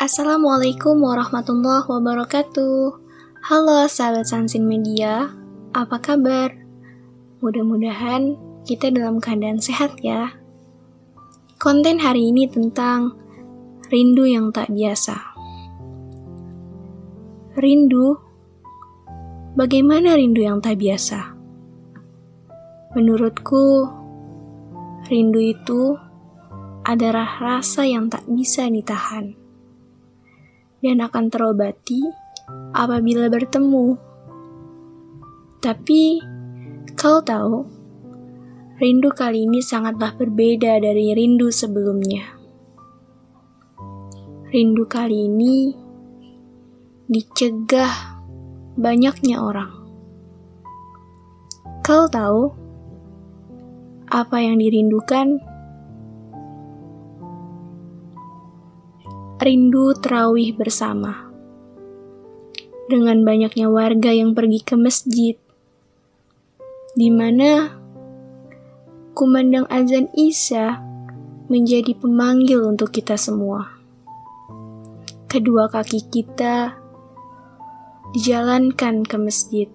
[0.00, 2.96] Assalamualaikum warahmatullahi wabarakatuh.
[3.44, 5.28] Halo sahabat Sansin Media,
[5.76, 6.56] apa kabar?
[7.44, 8.32] Mudah-mudahan
[8.64, 10.32] kita dalam keadaan sehat ya.
[11.60, 13.12] Konten hari ini tentang
[13.92, 15.20] rindu yang tak biasa.
[17.60, 18.16] Rindu?
[19.52, 21.36] Bagaimana rindu yang tak biasa?
[22.96, 23.84] Menurutku,
[25.12, 25.92] rindu itu
[26.88, 29.49] adalah rasa yang tak bisa ditahan
[30.80, 32.00] dan akan terobati
[32.72, 33.96] apabila bertemu.
[35.60, 36.24] Tapi,
[36.96, 37.68] kau tahu,
[38.80, 42.40] rindu kali ini sangatlah berbeda dari rindu sebelumnya.
[44.50, 45.76] Rindu kali ini
[47.06, 48.18] dicegah
[48.74, 49.72] banyaknya orang.
[51.84, 52.50] Kau tahu
[54.10, 55.49] apa yang dirindukan?
[59.40, 61.32] Rindu terawih bersama.
[62.92, 65.32] Dengan banyaknya warga yang pergi ke masjid,
[66.92, 67.72] di mana
[69.16, 70.84] kumandang azan Isya
[71.48, 73.80] menjadi pemanggil untuk kita semua.
[75.24, 76.76] Kedua kaki kita
[78.12, 79.68] dijalankan ke masjid.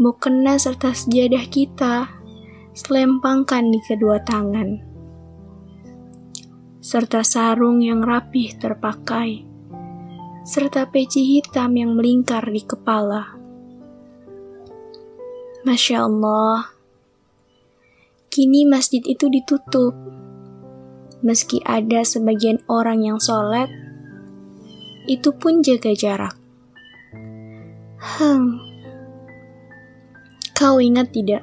[0.00, 2.08] Mukena serta sejadah kita
[2.72, 4.93] selempangkan di kedua tangan
[6.84, 9.40] serta sarung yang rapih terpakai,
[10.44, 13.40] serta peci hitam yang melingkar di kepala.
[15.64, 16.76] Masya Allah,
[18.28, 19.96] kini masjid itu ditutup.
[21.24, 23.72] Meski ada sebagian orang yang sholat,
[25.08, 26.36] itu pun jaga jarak.
[27.96, 28.60] Hmm,
[30.52, 31.40] kau ingat tidak?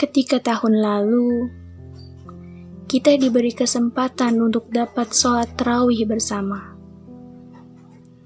[0.00, 1.52] Ketika tahun lalu,
[2.92, 6.76] kita diberi kesempatan untuk dapat sholat terawih bersama.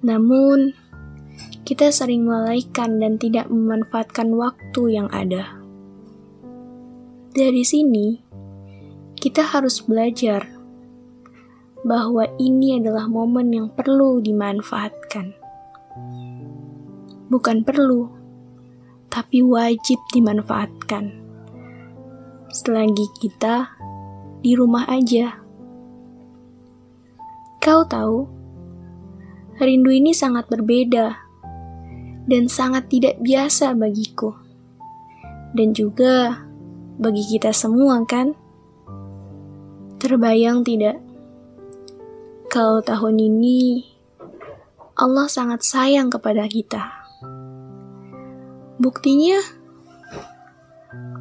[0.00, 0.72] Namun,
[1.68, 5.60] kita sering melalaikan dan tidak memanfaatkan waktu yang ada.
[7.36, 8.24] Dari sini,
[9.20, 10.48] kita harus belajar
[11.84, 15.36] bahwa ini adalah momen yang perlu dimanfaatkan.
[17.28, 18.08] Bukan perlu,
[19.12, 21.20] tapi wajib dimanfaatkan.
[22.48, 23.84] Selagi kita
[24.44, 25.40] di rumah aja.
[27.64, 28.28] Kau tahu,
[29.56, 31.16] rindu ini sangat berbeda
[32.28, 34.36] dan sangat tidak biasa bagiku,
[35.56, 36.44] dan juga
[37.00, 38.36] bagi kita semua, kan?
[39.96, 41.00] Terbayang tidak?
[42.52, 43.88] Kalau tahun ini
[45.00, 47.02] Allah sangat sayang kepada kita.
[48.76, 49.40] Buktinya,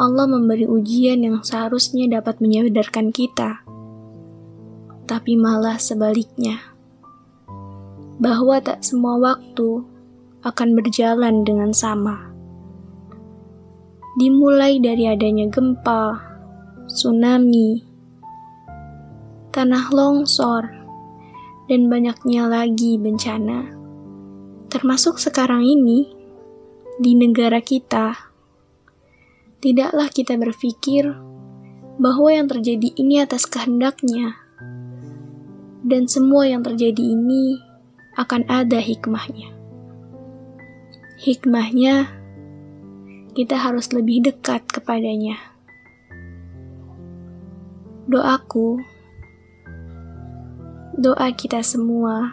[0.00, 3.60] Allah memberi ujian yang seharusnya dapat menyadarkan kita,
[5.04, 6.56] tapi malah sebaliknya,
[8.16, 9.84] bahwa tak semua waktu
[10.40, 12.32] akan berjalan dengan sama.
[14.16, 16.16] Dimulai dari adanya gempa,
[16.88, 17.84] tsunami,
[19.52, 20.64] tanah longsor,
[21.68, 23.68] dan banyaknya lagi bencana,
[24.72, 26.08] termasuk sekarang ini
[26.96, 28.29] di negara kita
[29.60, 31.04] tidaklah kita berpikir
[32.00, 34.40] bahwa yang terjadi ini atas kehendaknya,
[35.84, 37.60] dan semua yang terjadi ini
[38.16, 39.52] akan ada hikmahnya.
[41.20, 42.08] Hikmahnya,
[43.36, 45.36] kita harus lebih dekat kepadanya.
[48.08, 48.80] Doaku,
[50.96, 52.32] doa kita semua,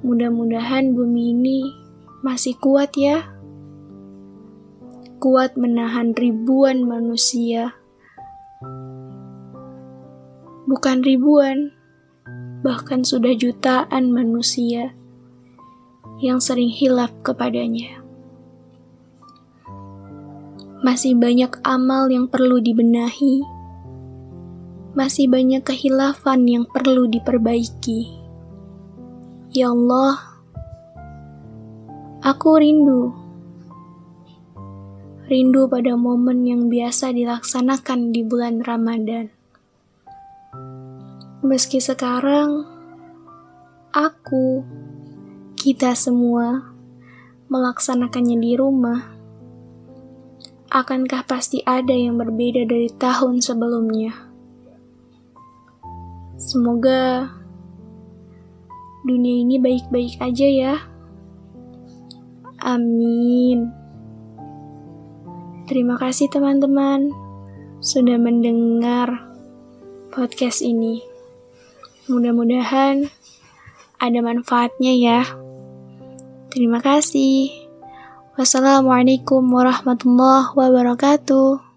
[0.00, 1.60] mudah-mudahan bumi ini
[2.24, 3.37] masih kuat ya
[5.18, 7.74] kuat menahan ribuan manusia.
[10.70, 11.74] Bukan ribuan,
[12.62, 14.94] bahkan sudah jutaan manusia
[16.22, 17.98] yang sering hilaf kepadanya.
[20.86, 23.42] Masih banyak amal yang perlu dibenahi.
[24.94, 28.22] Masih banyak kehilafan yang perlu diperbaiki.
[29.50, 30.38] Ya Allah,
[32.22, 33.17] aku rindu
[35.28, 39.28] rindu pada momen yang biasa dilaksanakan di bulan Ramadan.
[41.44, 42.64] Meski sekarang
[43.92, 44.64] aku,
[45.52, 46.72] kita semua
[47.52, 49.04] melaksanakannya di rumah,
[50.72, 54.16] akankah pasti ada yang berbeda dari tahun sebelumnya?
[56.40, 57.28] Semoga
[59.04, 60.74] dunia ini baik-baik aja ya.
[62.64, 63.87] Amin.
[65.68, 67.12] Terima kasih teman-teman
[67.84, 69.28] sudah mendengar
[70.08, 71.04] podcast ini.
[72.08, 73.12] Mudah-mudahan
[74.00, 75.20] ada manfaatnya ya.
[76.48, 77.52] Terima kasih.
[78.40, 81.67] Wassalamualaikum warahmatullahi wabarakatuh.